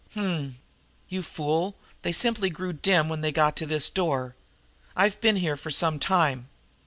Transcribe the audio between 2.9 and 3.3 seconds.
when